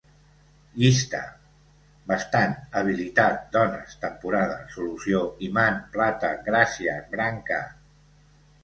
[0.83, 1.19] Llista:
[2.11, 7.65] bastant, habilitat, dones, temporada, solució, imant, plata, gràcies, branca